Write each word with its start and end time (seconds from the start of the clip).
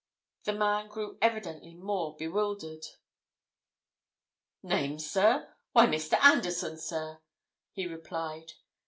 The 0.45 0.53
man 0.53 0.87
grew 0.87 1.19
evidently 1.21 1.75
more 1.75 2.15
bewildered. 2.17 2.87
"Name, 4.63 4.97
sir. 4.97 5.53
Why, 5.73 5.85
Mr. 5.85 6.17
Anderson, 6.23 6.79
sir!" 6.79 7.19
he 7.71 7.85
replied. 7.85 8.53